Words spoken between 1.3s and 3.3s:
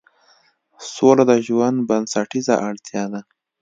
ژوند بنسټیزه اړتیا ده